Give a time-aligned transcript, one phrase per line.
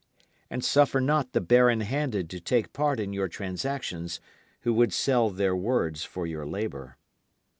[0.49, 4.19] And suffer not the barren handed to take part in your transactions,
[4.61, 6.97] who would sell their words for your labour.